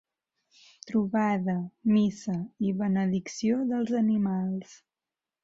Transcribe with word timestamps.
Trobada, 0.91 1.55
missa 1.97 2.39
i 2.69 2.73
benedicció 2.81 3.61
dels 3.75 3.95
animals. 4.03 4.75